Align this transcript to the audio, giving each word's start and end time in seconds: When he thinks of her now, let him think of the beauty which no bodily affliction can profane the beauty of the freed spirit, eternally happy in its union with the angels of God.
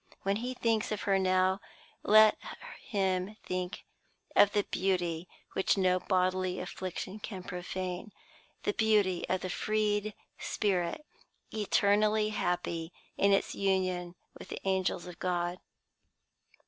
When 0.23 0.37
he 0.37 0.55
thinks 0.55 0.91
of 0.91 1.01
her 1.03 1.19
now, 1.19 1.61
let 2.01 2.35
him 2.81 3.35
think 3.43 3.85
of 4.35 4.51
the 4.53 4.63
beauty 4.63 5.27
which 5.53 5.77
no 5.77 5.99
bodily 5.99 6.59
affliction 6.59 7.19
can 7.19 7.43
profane 7.43 8.11
the 8.63 8.73
beauty 8.73 9.29
of 9.29 9.41
the 9.41 9.49
freed 9.51 10.15
spirit, 10.39 11.05
eternally 11.53 12.29
happy 12.29 12.91
in 13.15 13.31
its 13.31 13.53
union 13.53 14.15
with 14.39 14.47
the 14.47 14.59
angels 14.63 15.05
of 15.05 15.19
God. 15.19 15.59